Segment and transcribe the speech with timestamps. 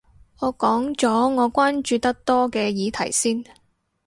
[0.39, 3.43] 我講咗我關注得多嘅議題先